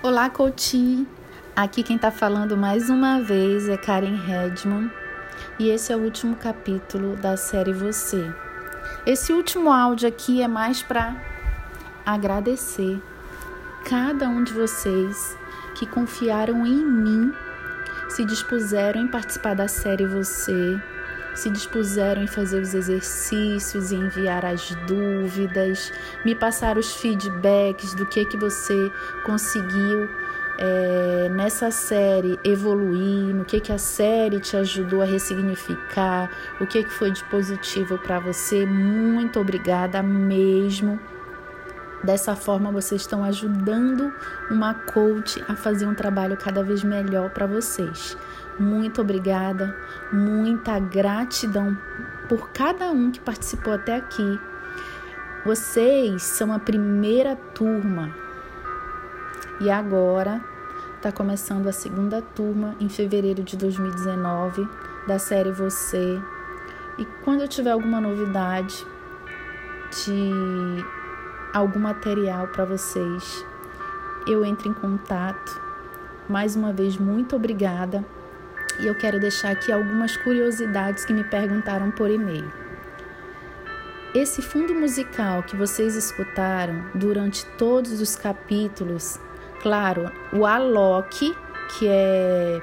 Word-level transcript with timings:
Olá, 0.00 0.30
Couti! 0.30 1.08
Aqui 1.56 1.82
quem 1.82 1.96
está 1.96 2.12
falando 2.12 2.56
mais 2.56 2.88
uma 2.88 3.20
vez 3.20 3.68
é 3.68 3.76
Karen 3.76 4.14
Redman 4.14 4.88
e 5.58 5.70
esse 5.70 5.92
é 5.92 5.96
o 5.96 5.98
último 5.98 6.36
capítulo 6.36 7.16
da 7.16 7.36
série 7.36 7.72
Você. 7.72 8.32
Esse 9.04 9.32
último 9.32 9.72
áudio 9.72 10.08
aqui 10.08 10.40
é 10.40 10.46
mais 10.46 10.84
para 10.84 11.16
agradecer 12.06 13.02
cada 13.84 14.28
um 14.28 14.44
de 14.44 14.52
vocês 14.52 15.36
que 15.74 15.84
confiaram 15.84 16.64
em 16.64 16.76
mim, 16.76 17.32
se 18.08 18.24
dispuseram 18.24 19.00
em 19.00 19.08
participar 19.08 19.54
da 19.54 19.66
série 19.66 20.06
Você 20.06 20.80
se 21.38 21.50
dispuseram 21.50 22.22
em 22.22 22.26
fazer 22.26 22.60
os 22.60 22.74
exercícios, 22.74 23.92
em 23.92 24.00
enviar 24.00 24.44
as 24.44 24.74
dúvidas, 24.86 25.92
me 26.24 26.34
passar 26.34 26.76
os 26.76 26.96
feedbacks 26.96 27.94
do 27.94 28.04
que 28.04 28.24
que 28.24 28.36
você 28.36 28.90
conseguiu 29.24 30.08
é, 30.58 31.28
nessa 31.30 31.70
série 31.70 32.38
evoluir, 32.42 33.32
no 33.34 33.44
que 33.44 33.60
que 33.60 33.72
a 33.72 33.78
série 33.78 34.40
te 34.40 34.56
ajudou 34.56 35.00
a 35.00 35.04
ressignificar, 35.04 36.28
o 36.60 36.66
que 36.66 36.82
que 36.82 36.90
foi 36.90 37.12
de 37.12 37.22
positivo 37.24 37.96
para 37.98 38.18
você. 38.18 38.66
Muito 38.66 39.38
obrigada 39.38 40.02
mesmo. 40.02 40.98
Dessa 42.02 42.36
forma, 42.36 42.70
vocês 42.70 43.00
estão 43.00 43.24
ajudando 43.24 44.12
uma 44.50 44.72
coach 44.74 45.42
a 45.48 45.56
fazer 45.56 45.86
um 45.86 45.94
trabalho 45.94 46.36
cada 46.36 46.62
vez 46.62 46.84
melhor 46.84 47.30
para 47.30 47.46
vocês. 47.46 48.16
Muito 48.58 49.00
obrigada, 49.00 49.76
muita 50.12 50.78
gratidão 50.78 51.76
por 52.28 52.50
cada 52.50 52.90
um 52.90 53.10
que 53.10 53.20
participou 53.20 53.72
até 53.72 53.96
aqui. 53.96 54.40
Vocês 55.44 56.22
são 56.22 56.52
a 56.52 56.58
primeira 56.58 57.36
turma 57.54 58.14
e 59.60 59.70
agora 59.70 60.40
está 60.96 61.10
começando 61.10 61.68
a 61.68 61.72
segunda 61.72 62.20
turma 62.20 62.74
em 62.80 62.88
fevereiro 62.88 63.42
de 63.42 63.56
2019 63.56 64.68
da 65.06 65.18
série 65.18 65.52
Você. 65.52 66.20
E 66.98 67.04
quando 67.24 67.40
eu 67.40 67.48
tiver 67.48 67.70
alguma 67.70 68.00
novidade 68.00 68.84
de 69.90 70.30
algum 71.52 71.80
material 71.80 72.48
para 72.48 72.64
vocês, 72.64 73.44
eu 74.26 74.44
entro 74.44 74.68
em 74.68 74.74
contato. 74.74 75.60
Mais 76.28 76.54
uma 76.54 76.72
vez, 76.72 76.96
muito 76.96 77.36
obrigada. 77.36 78.04
E 78.80 78.86
eu 78.86 78.94
quero 78.94 79.18
deixar 79.18 79.50
aqui 79.50 79.72
algumas 79.72 80.16
curiosidades 80.18 81.04
que 81.04 81.12
me 81.12 81.24
perguntaram 81.24 81.90
por 81.90 82.10
e-mail. 82.10 82.50
Esse 84.14 84.40
fundo 84.40 84.74
musical 84.74 85.42
que 85.42 85.56
vocês 85.56 85.96
escutaram 85.96 86.84
durante 86.94 87.44
todos 87.56 88.00
os 88.00 88.16
capítulos, 88.16 89.18
claro, 89.60 90.10
o 90.32 90.46
Alok, 90.46 91.36
que 91.70 91.86
é 91.88 92.60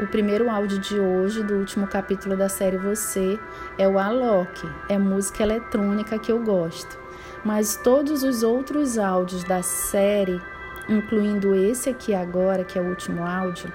o 0.00 0.06
primeiro 0.06 0.50
áudio 0.50 0.78
de 0.78 0.98
hoje, 0.98 1.42
do 1.42 1.54
último 1.54 1.86
capítulo 1.86 2.36
da 2.36 2.48
série 2.48 2.78
Você, 2.78 3.38
é 3.78 3.86
o 3.86 3.98
Alok, 3.98 4.68
é 4.88 4.98
música 4.98 5.42
eletrônica 5.42 6.18
que 6.18 6.32
eu 6.32 6.42
gosto 6.42 7.02
mas 7.44 7.76
todos 7.76 8.22
os 8.22 8.42
outros 8.42 8.98
áudios 8.98 9.44
da 9.44 9.62
série, 9.62 10.40
incluindo 10.88 11.54
esse 11.54 11.90
aqui 11.90 12.14
agora, 12.14 12.64
que 12.64 12.78
é 12.78 12.82
o 12.82 12.88
último 12.88 13.24
áudio, 13.24 13.72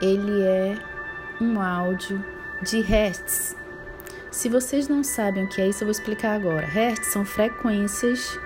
ele 0.00 0.42
é 0.42 0.78
um 1.40 1.60
áudio 1.60 2.24
de 2.62 2.80
hertz. 2.80 3.56
Se 4.30 4.48
vocês 4.48 4.88
não 4.88 5.04
sabem 5.04 5.44
o 5.44 5.48
que 5.48 5.60
é 5.60 5.68
isso, 5.68 5.84
eu 5.84 5.86
vou 5.86 5.92
explicar 5.92 6.34
agora. 6.34 6.66
Hertz 6.66 7.06
são 7.08 7.24
frequências 7.24 8.38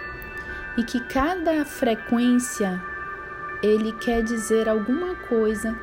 e 0.76 0.82
que 0.82 1.00
cada 1.00 1.64
frequência 1.64 2.80
ele 3.62 3.92
quer 3.92 4.22
dizer 4.22 4.68
alguma 4.68 5.14
coisa 5.14 5.76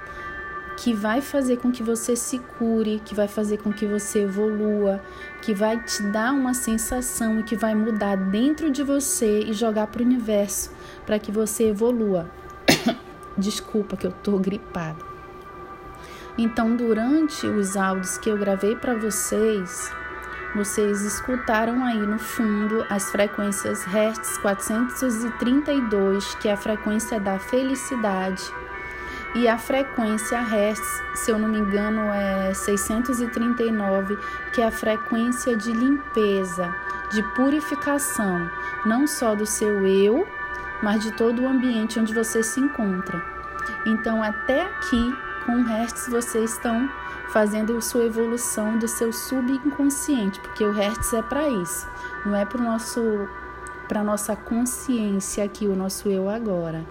que 0.78 0.94
vai 0.94 1.22
fazer 1.22 1.58
com 1.58 1.72
que 1.72 1.82
você 1.82 2.16
se 2.16 2.40
cure, 2.40 3.02
que 3.04 3.16
vai 3.16 3.28
fazer 3.28 3.58
com 3.58 3.72
que 3.72 3.86
você 3.86 4.24
evolua, 4.24 5.02
que 5.42 5.54
vai 5.54 5.82
te 5.84 6.04
dar 6.04 6.34
uma 6.34 6.54
sensação 6.54 7.40
e 7.40 7.44
que 7.44 7.56
vai 7.56 7.74
mudar 7.74 8.16
dentro 8.16 8.70
de 8.70 8.84
você 8.84 9.42
e 9.42 9.54
jogar 9.54 9.88
para 9.88 10.02
o 10.02 10.06
universo 10.06 10.72
para 11.06 11.18
que 11.18 11.32
você 11.32 11.70
evolua. 11.70 12.30
Desculpa 13.38 13.96
que 13.96 14.06
eu 14.06 14.12
tô 14.12 14.38
gripada. 14.38 15.04
Então, 16.38 16.76
durante 16.76 17.48
os 17.48 17.78
áudios 17.78 18.18
que 18.18 18.30
eu 18.30 18.38
gravei 18.38 18.76
para 18.76 18.94
vocês, 18.96 19.90
vocês 20.54 21.02
escutaram 21.02 21.86
aí 21.86 22.00
no 22.00 22.20
fundo 22.20 22.86
as 22.90 23.10
frequências 23.10 23.86
Hertz 23.86 24.38
432, 24.40 26.36
que 26.36 26.50
é 26.50 26.54
a 26.54 26.58
frequência 26.58 27.20
da 27.20 27.40
felicidade 27.40 28.44
e 29.36 29.50
a 29.50 29.58
frequência 29.58 30.40
Hertz, 30.40 31.04
se 31.14 31.30
eu 31.30 31.38
não 31.38 31.50
me 31.50 31.60
engano, 31.60 32.10
é 32.14 32.54
639, 32.54 34.18
que 34.54 34.62
é 34.62 34.68
a 34.68 34.72
frequência 34.72 35.58
de 35.58 35.74
limpeza, 35.74 36.74
de 37.12 37.22
purificação, 37.36 38.50
não 38.86 39.06
só 39.06 39.36
do 39.36 39.46
seu 39.46 39.86
eu, 39.86 40.26
mas 40.82 41.04
de 41.04 41.12
todo 41.12 41.42
o 41.42 41.48
ambiente 41.50 42.00
onde 42.00 42.14
você 42.14 42.42
se 42.42 42.62
encontra. 42.62 43.22
Então, 43.86 44.24
até 44.24 44.62
aqui, 44.62 45.14
com 45.46 45.64
Hertz, 45.64 46.08
vocês 46.08 46.54
estão 46.54 46.90
fazendo 47.28 47.82
sua 47.82 48.06
evolução 48.06 48.78
do 48.78 48.88
seu 48.88 49.12
subconsciente, 49.12 50.40
porque 50.40 50.64
o 50.64 50.72
Hertz 50.72 51.12
é 51.12 51.22
para 51.22 51.50
isso, 51.50 51.86
não 52.26 52.34
é 52.34 52.46
para 52.46 52.62
nosso 52.62 53.28
para 53.86 54.04
nossa 54.04 54.36
consciência 54.36 55.44
aqui, 55.44 55.68
o 55.68 55.76
nosso 55.76 56.10
eu 56.10 56.28
agora 56.28 56.84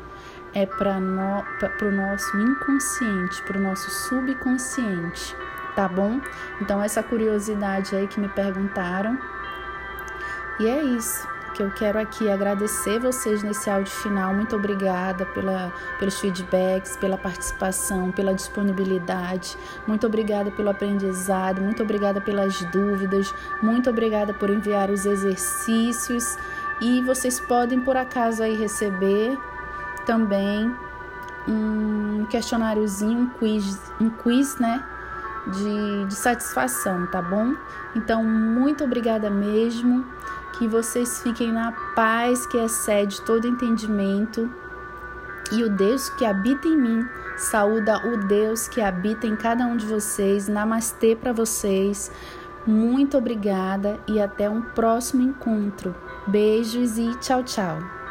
é 0.54 0.64
para 0.64 1.00
no, 1.00 1.44
o 1.82 1.90
nosso 1.90 2.38
inconsciente, 2.38 3.42
para 3.42 3.58
o 3.58 3.60
nosso 3.60 3.90
subconsciente, 3.90 5.36
tá 5.74 5.88
bom? 5.88 6.20
Então, 6.60 6.82
essa 6.82 7.02
curiosidade 7.02 7.94
aí 7.94 8.06
que 8.06 8.20
me 8.20 8.28
perguntaram. 8.28 9.18
E 10.60 10.68
é 10.68 10.82
isso 10.82 11.26
que 11.54 11.62
eu 11.62 11.70
quero 11.70 12.00
aqui 12.00 12.28
agradecer 12.28 12.98
vocês 12.98 13.42
nesse 13.42 13.70
áudio 13.70 13.92
final. 13.92 14.34
Muito 14.34 14.56
obrigada 14.56 15.24
pela, 15.26 15.72
pelos 15.98 16.18
feedbacks, 16.18 16.96
pela 16.96 17.16
participação, 17.16 18.10
pela 18.10 18.34
disponibilidade. 18.34 19.56
Muito 19.86 20.06
obrigada 20.06 20.50
pelo 20.50 20.70
aprendizado, 20.70 21.60
muito 21.60 21.82
obrigada 21.82 22.20
pelas 22.20 22.60
dúvidas, 22.70 23.32
muito 23.62 23.88
obrigada 23.88 24.34
por 24.34 24.50
enviar 24.50 24.90
os 24.90 25.06
exercícios. 25.06 26.36
E 26.80 27.00
vocês 27.02 27.38
podem, 27.38 27.80
por 27.80 27.96
acaso, 27.96 28.42
aí 28.42 28.56
receber 28.56 29.38
também 30.04 30.74
um 31.46 32.26
questionáriozinho, 32.30 33.20
um 33.20 33.30
quiz, 33.30 33.80
um 34.00 34.10
quiz 34.10 34.58
né, 34.58 34.84
de, 35.46 36.06
de 36.06 36.14
satisfação, 36.14 37.06
tá 37.06 37.20
bom? 37.20 37.54
Então, 37.94 38.24
muito 38.24 38.84
obrigada 38.84 39.30
mesmo. 39.30 40.04
Que 40.58 40.68
vocês 40.68 41.20
fiquem 41.20 41.50
na 41.50 41.72
paz 41.96 42.46
que 42.46 42.56
excede 42.56 43.20
todo 43.22 43.46
entendimento. 43.46 44.48
E 45.52 45.62
o 45.64 45.68
Deus 45.68 46.08
que 46.10 46.24
habita 46.24 46.68
em 46.68 46.76
mim 46.76 47.06
saúda 47.36 47.98
o 48.06 48.16
Deus 48.16 48.68
que 48.68 48.80
habita 48.80 49.26
em 49.26 49.36
cada 49.36 49.66
um 49.66 49.76
de 49.76 49.84
vocês. 49.84 50.48
Namastê 50.48 51.16
para 51.16 51.32
vocês. 51.32 52.10
Muito 52.66 53.18
obrigada 53.18 53.98
e 54.08 54.20
até 54.20 54.48
um 54.48 54.62
próximo 54.62 55.22
encontro. 55.22 55.94
Beijos 56.26 56.96
e 56.96 57.14
tchau, 57.16 57.42
tchau. 57.42 58.03